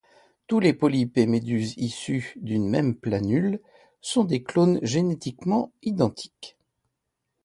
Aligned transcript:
Tous 0.47 0.59
les 0.59 0.73
polypes 0.73 1.19
et 1.19 1.27
méduses 1.27 1.77
issues 1.77 2.33
d'une 2.37 2.67
même 2.67 2.95
planule 2.95 3.59
sont 4.01 4.23
des 4.23 4.41
clones 4.41 4.79
génétiquement 4.81 5.71
identiques. 5.83 6.57